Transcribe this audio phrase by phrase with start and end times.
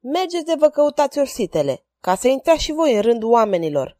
[0.00, 3.98] Mergeți de vă căutați ursitele, ca să intrați și voi în rândul oamenilor.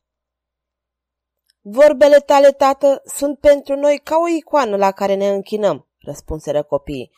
[1.61, 7.11] Vorbele tale, tată, sunt pentru noi ca o icoană la care ne închinăm, răspunseră copiii.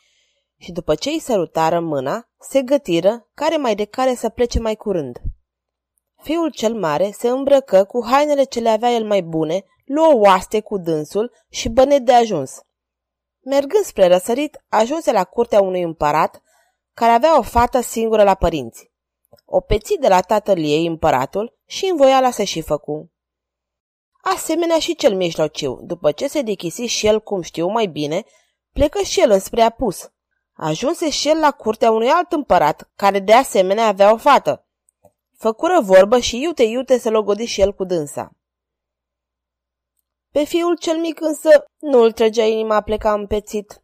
[0.57, 4.75] Și după ce îi sărutară mâna, se gătiră care mai de care să plece mai
[4.75, 5.19] curând.
[6.21, 10.61] Fiul cel mare se îmbrăcă cu hainele ce le avea el mai bune, luă oaste
[10.61, 12.51] cu dânsul și bănet de ajuns.
[13.45, 16.41] Mergând spre răsărit, ajunse la curtea unui împărat
[16.93, 18.91] care avea o fată singură la părinți.
[19.45, 23.11] O peți de la tatăl ei împăratul și învoiala se și făcu.
[24.21, 28.23] Asemenea și cel mijlociu, după ce se dichisi și el cum știu mai bine,
[28.73, 30.11] plecă și el înspre apus.
[30.53, 34.67] Ajunse și el la curtea unui alt împărat, care de asemenea avea o fată.
[35.41, 38.31] Făcură vorbă și iute iute să logodi și el cu dânsa.
[40.31, 43.83] Pe fiul cel mic însă nu îl trăgea inima pleca împețit.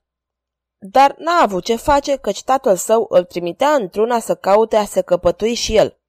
[0.78, 5.02] Dar n-a avut ce face, căci tatăl său îl trimitea într-una să caute a se
[5.02, 6.00] căpătui și el.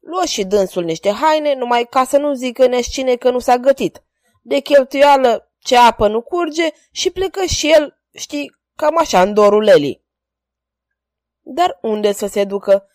[0.00, 4.02] Luă și dânsul niște haine, numai ca să nu zică neșcine că nu s-a gătit.
[4.42, 9.62] De cheltuială ce apă nu curge și plecă și el, știi, cam așa în dorul
[9.62, 10.04] Lelii.
[11.40, 12.86] Dar unde să se ducă?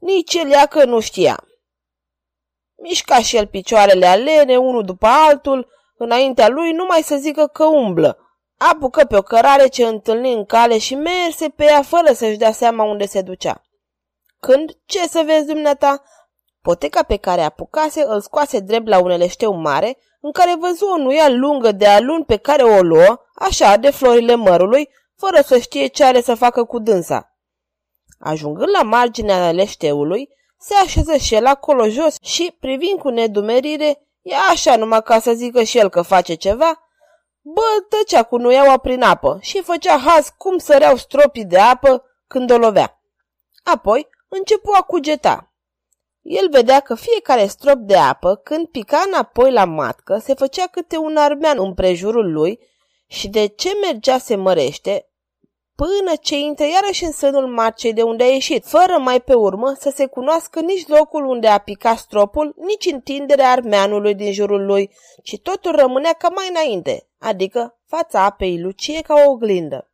[0.00, 1.44] Nici el ea că nu știa.
[2.82, 8.18] Mișca și el picioarele alene, unul după altul, înaintea lui numai să zică că umblă.
[8.58, 12.52] Apucă pe o cărare ce întâlni în cale și merse pe ea fără să-și dea
[12.52, 13.62] seama unde se ducea.
[14.40, 16.02] Când, ce să vezi dumneata,
[16.62, 20.96] poteca pe care apucase îl scoase drept la un eleșteu mare, în care văzu o
[20.96, 25.86] nuia lungă de alun pe care o luă, așa, de florile mărului, fără să știe
[25.86, 27.35] ce are să facă cu dânsa.
[28.18, 30.28] Ajungând la marginea leșteului,
[30.58, 35.32] se așeză și el acolo jos și, privind cu nedumerire, e așa numai ca să
[35.32, 36.80] zică și el că face ceva,
[37.40, 42.50] bă, tăcea cu nuiaua prin apă și făcea haz cum săreau stropii de apă când
[42.50, 43.00] o lovea.
[43.62, 45.50] Apoi începu a cugeta.
[46.22, 50.96] El vedea că fiecare strop de apă, când pica înapoi la matcă, se făcea câte
[50.96, 52.60] un armean împrejurul lui
[53.06, 55.08] și de ce mergea se mărește,
[55.76, 59.74] până ce intră iarăși în sânul marcei de unde a ieșit, fără mai pe urmă
[59.78, 64.90] să se cunoască nici locul unde a picat stropul, nici întinderea armeanului din jurul lui,
[65.22, 69.90] ci totul rămânea ca mai înainte, adică fața apei lucie ca o oglindă.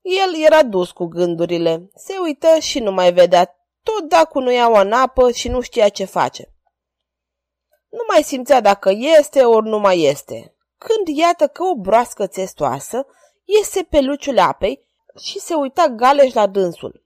[0.00, 4.74] El era dus cu gândurile, se uită și nu mai vedea, tot dacă nu iau
[4.74, 6.54] în apă și nu știa ce face.
[7.88, 10.54] Nu mai simțea dacă este ori nu mai este.
[10.78, 13.06] Când iată că o broască țestoasă
[13.44, 14.88] iese pe luciul apei
[15.18, 17.04] și se uita galeș la dânsul.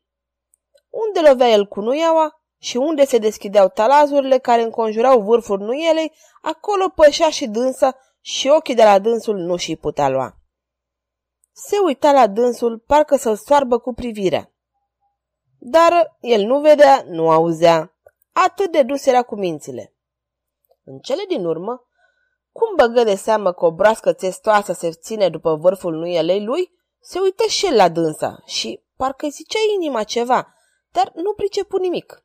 [0.88, 6.88] Unde lovea el cu nuiaua și unde se deschideau talazurile care înconjurau vârful nuielei, acolo
[6.88, 10.38] pășea și dânsa și ochii de la dânsul nu și putea lua.
[11.52, 14.52] Se uita la dânsul, parcă să-l soarbă cu privirea.
[15.58, 17.94] Dar el nu vedea, nu auzea.
[18.32, 19.94] Atât de dus era cu mințile.
[20.84, 21.88] În cele din urmă,
[22.52, 26.72] cum băgă de seamă că o broască țestoasă se ține după vârful nuielei lui,
[27.04, 30.54] se uită și el la dânsa și parcă zicea inima ceva,
[30.90, 32.24] dar nu pricepu nimic.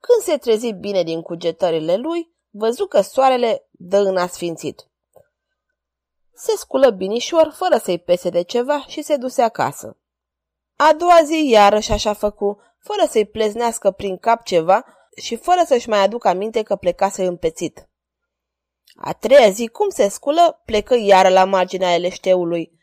[0.00, 4.88] Când se trezi bine din cugetările lui, văzu că soarele dă în asfințit.
[6.34, 9.98] Se sculă binișor, fără să-i pese de ceva și se duse acasă.
[10.76, 14.84] A doua zi iarăși așa făcu, fără să-i pleznească prin cap ceva
[15.16, 17.88] și fără să-și mai aducă aminte că plecase împețit.
[18.96, 22.73] A treia zi, cum se sculă, plecă iară la marginea eleșteului,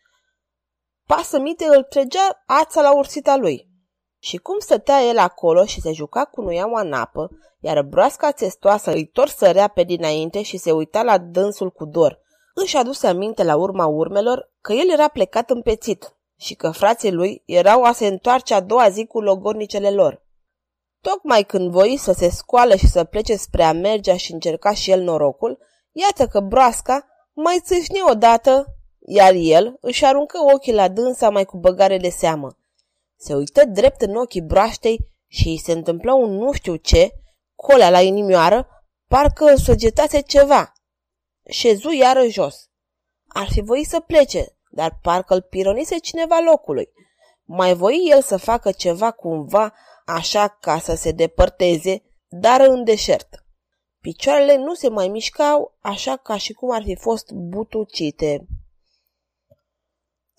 [1.15, 3.69] Pasămite îl trăgea ața la ursita lui.
[4.19, 7.29] Și cum stătea el acolo și se juca cu nuiaua în apă,
[7.59, 12.19] iar broasca țestoasă îi torsărea pe dinainte și se uita la dânsul cu dor,
[12.53, 17.43] își aduse aminte la urma urmelor că el era plecat împețit și că frații lui
[17.45, 20.25] erau a se întoarce a doua zi cu logornicele lor.
[21.01, 24.91] Tocmai când voi să se scoală și să plece spre a mergea și încerca și
[24.91, 25.59] el norocul,
[25.91, 28.75] iată că broasca mai țâșni odată
[29.05, 32.57] iar el își aruncă ochii la dânsa mai cu băgare de seamă.
[33.17, 37.11] Se uită drept în ochii broaștei și îi se întâmplă un nu știu ce,
[37.55, 38.67] colea la inimioară,
[39.07, 40.73] parcă îl săgetase ceva.
[41.49, 42.69] Șezu iară jos.
[43.27, 46.89] Ar fi voit să plece, dar parcă îl pironise cineva locului.
[47.43, 49.73] Mai voi el să facă ceva cumva,
[50.05, 53.45] așa ca să se depărteze, dar în deșert.
[54.01, 58.45] Picioarele nu se mai mișcau, așa ca și cum ar fi fost butucite.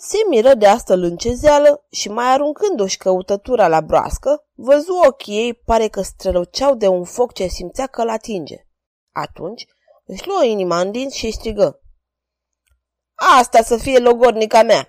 [0.04, 5.88] Se miră de asta lâncezeală și mai aruncându-și căutătura la broască, văzu ochii ei pare
[5.88, 8.56] că străluceau de un foc ce simțea că-l atinge.
[9.14, 9.64] Atunci
[10.04, 11.81] își luă inima în dinți și strigă.
[13.38, 14.88] Asta să fie logornica mea!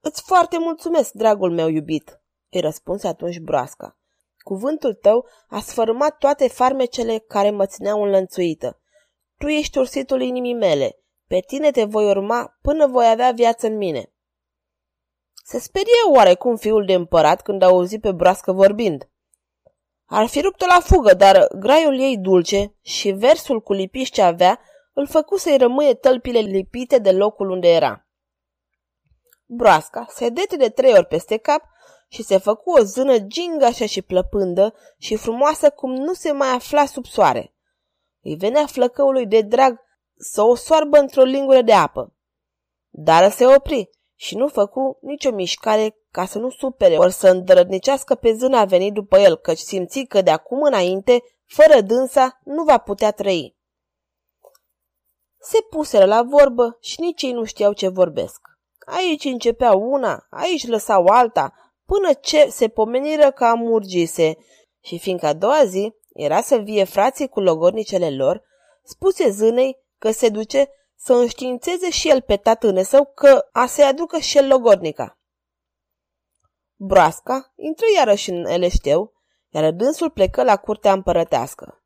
[0.00, 2.20] Îți foarte mulțumesc, dragul meu iubit,
[2.50, 3.98] îi răspunse atunci broasca.
[4.38, 8.80] Cuvântul tău a sfărâmat toate farmecele care mă țineau înlănțuită.
[9.38, 10.98] Tu ești ursitul inimii mele.
[11.34, 14.12] Pe tine te voi urma până voi avea viață în mine.
[15.44, 19.10] Se sperie oarecum fiul de împărat când a auzit pe broască vorbind.
[20.04, 24.60] Ar fi rupt-o la fugă, dar graiul ei dulce și versul cu lipiș ce avea
[24.92, 28.06] îl făcu să-i rămâie tălpile lipite de locul unde era.
[29.46, 31.62] Broasca se dete de trei ori peste cap
[32.08, 36.86] și se făcu o zână gingașă și plăpândă și frumoasă cum nu se mai afla
[36.86, 37.54] sub soare.
[38.22, 39.83] Îi venea flăcăului de drag
[40.24, 42.12] să o soarbă într-o lingură de apă.
[42.90, 48.14] Dar se opri și nu făcu nicio mișcare ca să nu supere ori să îndrădnicească
[48.14, 52.78] pe zâna venit după el, căci simți că de acum înainte, fără dânsa, nu va
[52.78, 53.56] putea trăi.
[55.40, 58.40] Se puseră la vorbă și nici ei nu știau ce vorbesc.
[58.86, 61.52] Aici începea una, aici lăsau alta,
[61.86, 64.36] până ce se pomeniră că amurgise
[64.80, 68.42] și fiindcă a doua zi era să vie frații cu logornicele lor,
[68.82, 73.84] spuse zânei că se duce să înștiințeze și el pe tatâne său că a să-i
[73.84, 75.18] aducă și el logornica.
[76.76, 79.12] Broasca intră iarăși în Eleșteu,
[79.48, 81.84] iar dânsul plecă la curtea împărătească.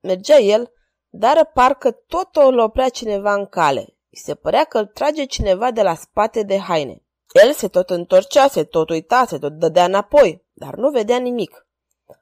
[0.00, 0.72] Mergea el,
[1.08, 3.96] dar parcă tot o oprea cineva în cale.
[4.08, 7.02] I se părea că îl trage cineva de la spate de haine.
[7.32, 11.66] El se tot întorcea, se tot uita, se tot dădea înapoi, dar nu vedea nimic.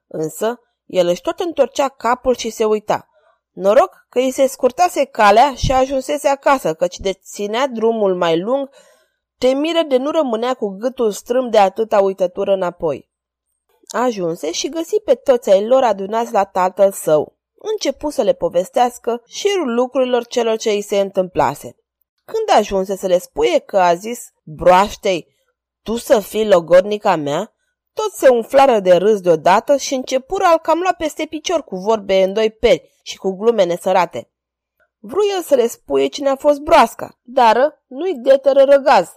[0.06, 3.10] Însă, el își tot întorcea capul și se uita.
[3.52, 8.70] Noroc că îi se scurtase calea și ajunsese acasă, căci de ținea drumul mai lung,
[9.38, 13.11] temiră de nu rămânea cu gâtul strâm de atâta uitătură înapoi.
[13.88, 17.38] Ajunse și găsi pe toți ai lor adunați la tatăl său.
[17.73, 21.76] Începu să le povestească șirul lucrurilor celor ce îi se întâmplase.
[22.25, 25.26] Când ajunse să le spuie că a zis, broaștei,
[25.82, 27.55] tu să fii logodnica mea,
[27.93, 32.23] toți se umflară de râs deodată și începură al cam lua peste picior cu vorbe
[32.23, 34.31] în doi peri și cu glume nesărate.
[34.99, 39.09] Vru el să le spuie cine a fost broasca, dar nu-i deteră răgaz,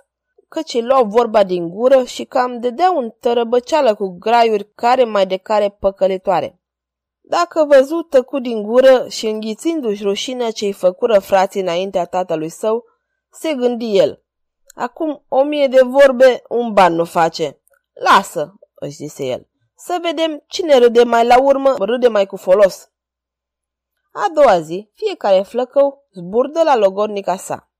[0.50, 5.28] căci îi luau vorba din gură și cam dădeau un tărăbăceală cu graiuri care mai
[5.28, 6.62] de care păcălitoare.
[7.22, 12.84] Dacă văzut tăcut din gură și înghițindu-și rușinea ce-i făcură frații înaintea tatălui său,
[13.32, 14.24] se gândi el.
[14.76, 17.62] Acum o mie de vorbe un ban nu face.
[17.94, 22.92] Lasă, își zise el, să vedem cine râde mai la urmă, râde mai cu folos.
[24.12, 27.72] A doua zi, fiecare flăcău zburdă la logornica sa,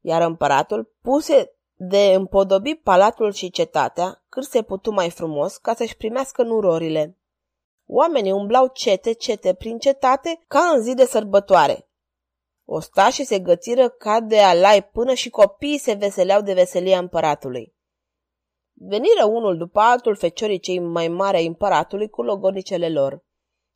[0.00, 5.96] iar împăratul puse de împodobi palatul și cetatea cât se putu mai frumos ca să-și
[5.96, 7.18] primească nurorile.
[7.86, 11.88] Oamenii umblau cete, cete prin cetate ca în zi de sărbătoare.
[12.64, 17.76] Ostașii se gățiră ca de alai până și copiii se veseleau de veselia împăratului.
[18.80, 23.24] Veniră unul după altul feciorii cei mai mari ai împăratului cu logornicele lor.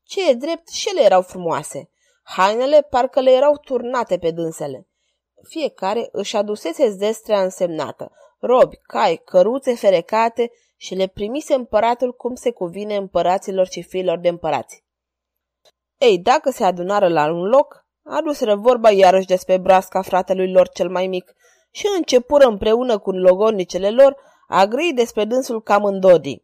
[0.02, 1.90] Ce e drept, și ele erau frumoase.
[2.22, 4.88] Hainele parcă le erau turnate pe dânsele.
[5.48, 12.50] Fiecare își adusese zdestrea însemnată, robi, cai, căruțe ferecate și le primise împăratul cum se
[12.50, 14.84] cuvine împăraților și fiilor de împărați.
[15.98, 20.90] Ei, dacă se adunară la un loc, aduseră vorba iarăși despre brasca fratelui lor cel
[20.90, 21.34] mai mic
[21.70, 24.16] și începură împreună cu logonicele lor
[24.52, 26.42] a grei despre dânsul cam în dodi.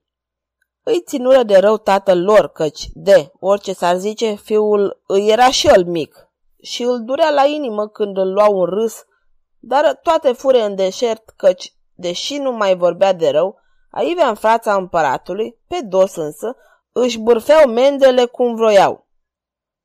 [0.83, 5.67] Îi ținură de rău tatăl lor, căci, de, orice s-ar zice, fiul îi era și
[5.69, 6.29] el mic
[6.63, 9.05] și îl durea la inimă când îl luau un râs,
[9.59, 13.61] dar toate fure în deșert, căci, deși nu mai vorbea de rău,
[13.91, 16.57] Aivea în fața împăratului, pe dos însă,
[16.93, 19.07] își bârfeau mendele cum vroiau.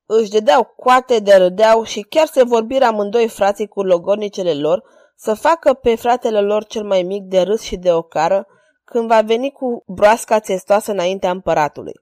[0.06, 4.84] Își dedeau coate de râdeau și chiar se vorbiră amândoi frații cu logornicele lor
[5.24, 8.48] să facă pe fratele lor cel mai mic de râs și de ocară
[8.84, 11.94] când va veni cu broasca țestoasă înaintea împăratului.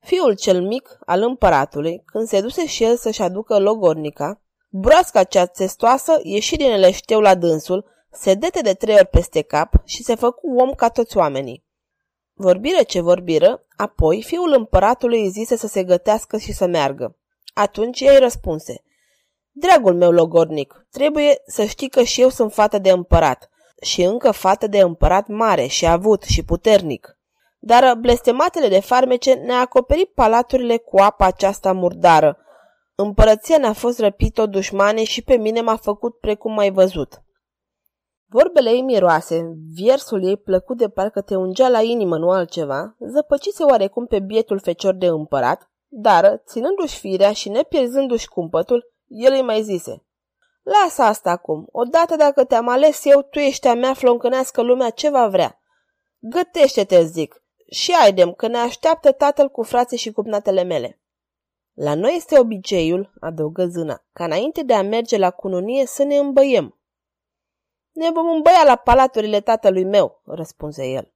[0.00, 5.46] Fiul cel mic al împăratului, când se duse și el să-și aducă logornica, broasca cea
[5.46, 10.14] țestoasă ieși din eleșteu la dânsul, se dete de trei ori peste cap și se
[10.14, 11.64] făcu om ca toți oamenii.
[12.34, 17.16] Vorbire ce vorbiră, apoi fiul împăratului îi zise să se gătească și să meargă.
[17.54, 18.82] Atunci ei răspunse,
[19.58, 23.50] Dragul meu logornic, trebuie să știi că și eu sunt fată de împărat
[23.82, 27.18] și încă fată de împărat mare și avut și puternic.
[27.58, 32.38] Dar blestematele de farmece ne-a acoperit palaturile cu apa aceasta murdară.
[32.94, 37.22] Împărăția ne-a fost răpit-o dușmane și pe mine m-a făcut precum mai văzut.
[38.26, 43.62] Vorbele ei miroase, viersul ei plăcut de parcă te ungea la inimă, nu altceva, zăpăcise
[43.64, 49.62] oarecum pe bietul fecior de împărat, dar, ținându-și firea și nepierzându-și cumpătul, el îi mai
[49.62, 50.06] zise,
[50.62, 51.68] Lasă asta acum.
[51.72, 55.60] Odată dacă te-am ales eu, tu ești a mea, floncănească lumea ce va vrea.
[56.18, 61.00] Gătește-te, zic, și aidem că ne așteaptă tatăl cu frații și cupnatele mele.
[61.72, 66.16] La noi este obiceiul, adăugă zâna, ca înainte de a merge la cununie să ne
[66.16, 66.78] îmbăiem.
[67.92, 71.12] Ne vom îmbăia la palaturile tatălui meu, răspunse el.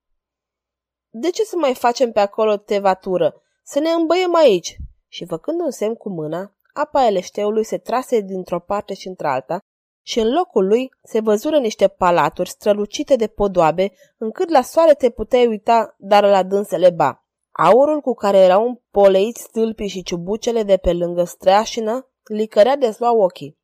[1.09, 3.43] De ce să mai facem pe acolo tevatură?
[3.63, 4.77] Să ne îmbăiem aici.
[5.09, 9.59] Și făcând un semn cu mâna, apa eleșteului se trase dintr-o parte și într-alta
[10.03, 15.11] și în locul lui se văzură niște palaturi strălucite de podoabe, încât la soare te
[15.11, 17.25] puteai uita, dar la dânsele ba.
[17.51, 23.59] Aurul cu care erau împoleiți stâlpii și ciubucele de pe lângă streașină licărea de ochii.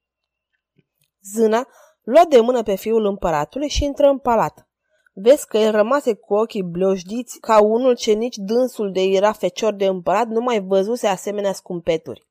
[1.34, 1.68] Zâna
[2.02, 4.68] lua de mână pe fiul împăratului și intră în palat.
[5.12, 9.74] Vezi că el rămase cu ochii blojdiți ca unul ce nici dânsul de era fecior
[9.74, 12.26] de împărat nu mai văzuse asemenea scumpeturi.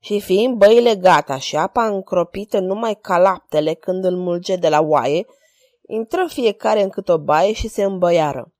[0.00, 4.80] Și fiind băile gata și apa încropită numai ca laptele când îl mulge de la
[4.80, 5.26] oaie,
[5.86, 8.52] intră fiecare în cât o baie și se îmbăiară.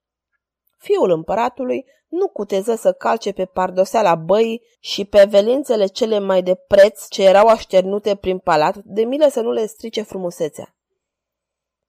[0.78, 6.54] Fiul împăratului nu cuteză să calce pe pardoseala băii și pe velințele cele mai de
[6.54, 10.75] preț ce erau așternute prin palat, de milă să nu le strice frumusețea.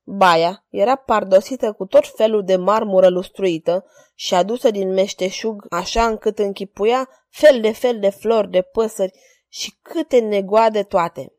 [0.04, 6.40] Baia era pardosită cu tot felul de marmură lustruită și adusă din meșteșug, așa încât
[6.40, 9.12] închipuia fel de fel de flori, de păsări
[9.52, 11.34] și câte negoade toate.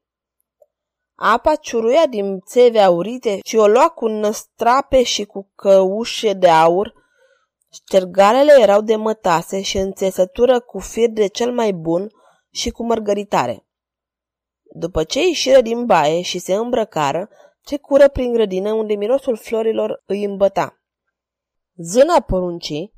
[1.14, 6.92] Apa ciuruia din țeve aurite și o lua cu năstrape și cu căușe de aur.
[7.72, 12.10] Ștergarele erau de mătase și în țesătură cu fir de cel mai bun
[12.50, 13.66] și cu mărgăritare.
[14.62, 17.28] După ce ieșiră din baie și se îmbrăcară,
[17.80, 20.82] cură prin grădină unde mirosul florilor îi îmbăta.
[21.76, 22.92] Zâna poruncii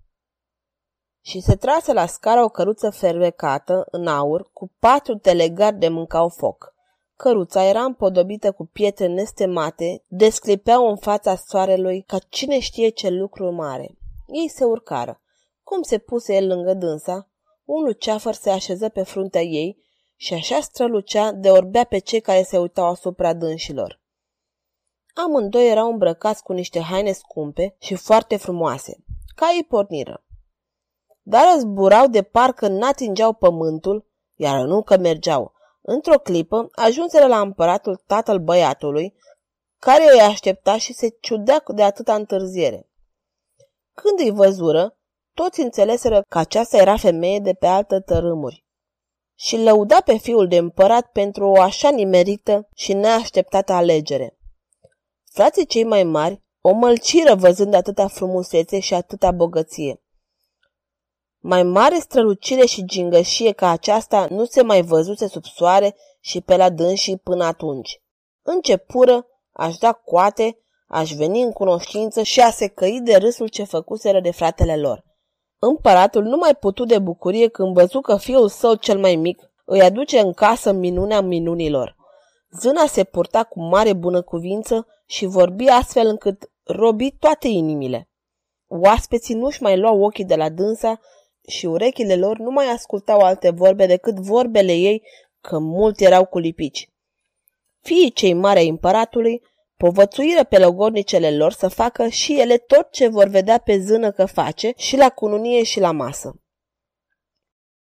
[1.26, 6.28] și se trase la scară o căruță fervecată în aur cu patru telegari de mâncau
[6.28, 6.74] foc.
[7.16, 13.52] Căruța era împodobită cu pietre nestemate, desclipeau în fața soarelui ca cine știe ce lucru
[13.52, 13.98] mare.
[14.26, 15.20] Ei se urcară.
[15.62, 17.28] Cum se puse el lângă dânsa,
[17.64, 19.82] un luceafăr se așeză pe fruntea ei
[20.16, 24.00] și așa strălucea de orbea pe cei care se uitau asupra dânșilor.
[25.14, 28.96] Amândoi erau îmbrăcați cu niște haine scumpe și foarte frumoase.
[29.34, 30.24] Caii porniră.
[31.26, 35.52] Dar zburau de parcă n-atingeau pământul, iar nu că mergeau.
[35.82, 39.14] Într-o clipă ajunseră la împăratul tatăl băiatului,
[39.78, 42.88] care îi aștepta și se ciudea de atâta întârziere.
[43.92, 44.96] Când îi văzură,
[45.34, 48.64] toți înțeleseră că aceasta era femeie de pe altă tărâmuri
[49.34, 54.38] și lăuda pe fiul de împărat pentru o așa nimerită și neașteptată alegere.
[55.30, 60.03] Frații cei mai mari o mălciră văzând atâta frumusețe și atâta bogăție.
[61.46, 66.56] Mai mare strălucire și gingășie ca aceasta nu se mai văzuse sub soare și pe
[66.56, 68.02] la dânsii până atunci.
[68.42, 73.64] Începură, aș da coate, aș veni în cunoștință și a se căi de râsul ce
[73.64, 75.04] făcuseră de fratele lor.
[75.58, 79.82] Împăratul nu mai putu de bucurie când văzu că fiul său cel mai mic îi
[79.82, 81.96] aduce în casă minunea minunilor.
[82.60, 88.08] Zâna se purta cu mare bună cuvință și vorbi astfel încât robi toate inimile.
[88.66, 91.00] Oaspeții nu-și mai luau ochii de la dânsa
[91.46, 95.02] și urechile lor nu mai ascultau alte vorbe decât vorbele ei,
[95.40, 96.88] că mult erau cu lipici.
[97.80, 99.42] Fiii cei mari ai împăratului
[99.76, 104.24] povățuiră pe logornicele lor să facă și ele tot ce vor vedea pe zână că
[104.26, 106.38] face și la cununie și la masă.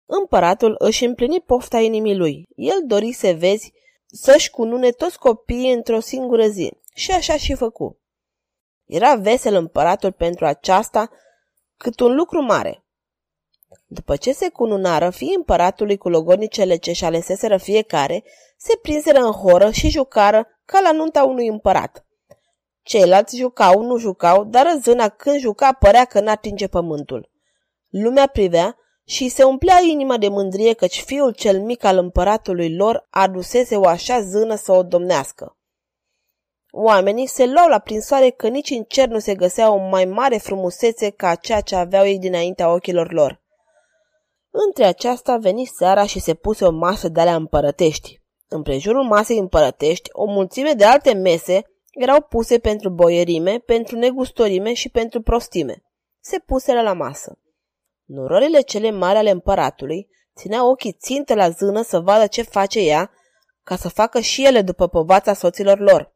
[0.06, 2.48] Împăratul își împlini pofta inimii lui.
[2.56, 3.74] El dori să vezi
[4.06, 8.00] să-și cunune toți copiii într-o singură zi și așa și făcu.
[8.86, 11.10] Era vesel împăratul pentru aceasta
[11.78, 12.86] cât un lucru mare.
[13.94, 18.24] După ce se cununară, fii împăratului cu logodnicele ce-și aleseseră fiecare,
[18.58, 22.06] se prinseră în horă și jucară ca la nunta unui împărat.
[22.82, 27.30] Ceilalți jucau, nu jucau, dar zâna când juca părea că n-atinge pământul.
[27.90, 33.08] Lumea privea și se umplea inima de mândrie căci fiul cel mic al împăratului lor
[33.10, 35.58] adusese o așa zână să o domnească.
[36.72, 40.38] Oamenii se luau la prinsoare că nici în cer nu se găsea o mai mare
[40.38, 43.43] frumusețe ca ceea ce aveau ei dinaintea ochilor lor.
[44.68, 48.22] Între aceasta veni seara și se puse o masă de alea împărătești.
[48.48, 54.74] În prejurul masei împărătești, o mulțime de alte mese erau puse pentru boierime, pentru negustorime
[54.74, 55.84] și pentru prostime.
[56.20, 57.40] Se puseră la masă.
[58.06, 63.12] Nororile cele mari ale împăratului țineau ochii țintă la zână să vadă ce face ea,
[63.64, 66.16] ca să facă și ele după povața soților lor.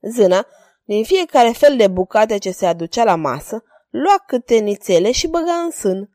[0.00, 0.46] Zâna,
[0.84, 5.54] din fiecare fel de bucate ce se aducea la masă, lua câte nițele și băga
[5.54, 6.08] în sân.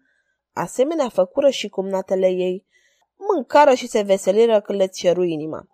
[0.54, 2.68] Asemenea făcură și cumnatele ei.
[3.16, 5.68] Mâncară și se veseliră când le ceru inima.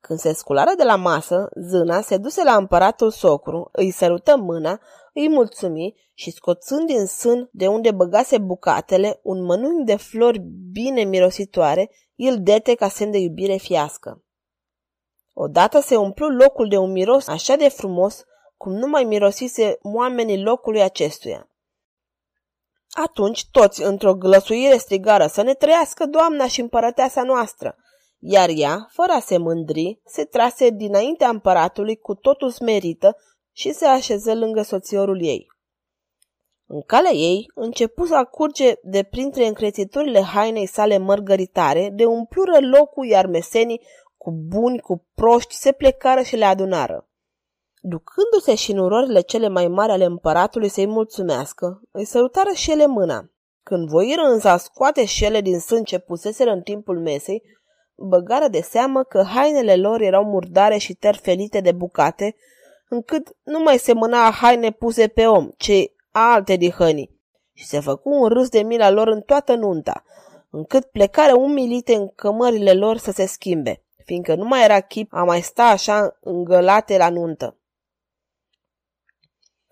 [0.00, 4.80] Când se sculară de la masă, zâna se duse la împăratul socru, îi sărută mâna,
[5.12, 10.38] îi mulțumi și scoțând din sân de unde băgase bucatele un mănânc de flori
[10.72, 14.24] bine mirositoare, îl dete ca semn de iubire fiască.
[15.32, 18.24] Odată se umplu locul de un miros așa de frumos
[18.56, 21.50] cum nu mai mirosise oamenii locului acestuia.
[22.90, 27.76] Atunci toți, într-o glăsuire strigară, să ne trăiască doamna și împărăteasa noastră,
[28.18, 33.16] iar ea, fără a se mândri, se trase dinaintea împăratului cu totul smerită
[33.52, 35.46] și se așeză lângă soțiorul ei.
[36.66, 43.06] În calea ei începu să acurge de printre încrețiturile hainei sale mărgăritare, de umplură locul,
[43.06, 43.80] iar mesenii
[44.16, 47.07] cu buni, cu proști, se plecară și le adunară.
[47.80, 52.86] Ducându-se și în urorile cele mai mari ale împăratului să-i mulțumească, îi sărutară și ele
[52.86, 53.30] mâna.
[53.62, 57.42] Când voiră însă a scoate și ele din sân ce puseseră în timpul mesei,
[57.94, 62.36] băgară de seamă că hainele lor erau murdare și terfelite de bucate,
[62.88, 67.20] încât nu mai semăna haine puse pe om, ci alte dihănii.
[67.52, 70.04] Și se făcu un râs de mila lor în toată nunta,
[70.50, 75.24] încât plecare umilite în cămările lor să se schimbe, fiindcă nu mai era chip a
[75.24, 77.57] mai sta așa îngălate la nuntă.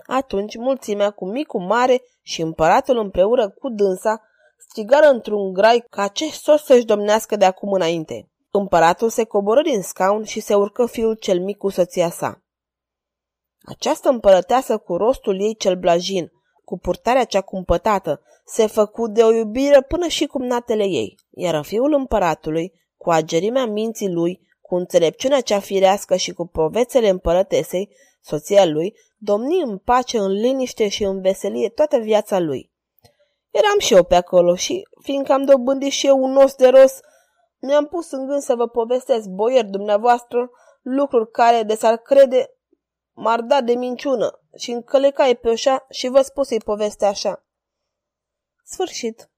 [0.06, 4.22] Atunci mulțimea cu micul mare și împăratul împreună cu dânsa
[4.58, 8.30] strigară într-un grai ca ce sos să-și domnească de acum înainte.
[8.50, 12.42] Împăratul se coboră din scaun și se urcă fiul cel mic cu soția sa.
[13.64, 16.32] Această împărăteasă cu rostul ei cel blajin,
[16.64, 21.92] cu purtarea cea cumpătată, se făcu de o iubire până și cumnatele ei, iar fiul
[21.92, 28.96] împăratului, cu agerimea minții lui, cu înțelepciunea cea firească și cu povețele împărătesei, soția lui,
[29.16, 32.72] domni în pace, în liniște și în veselie toată viața lui.
[33.50, 37.00] Eram și eu pe acolo și, fiindcă am dobândit și eu un os de ros,
[37.60, 40.50] mi-am pus în gând să vă povestesc, boier dumneavoastră,
[40.82, 42.54] lucruri care, de s-ar crede,
[43.12, 47.44] m-ar da de minciună și încălecai pe oșa și vă spusei povestea așa.
[48.64, 49.30] Sfârșit.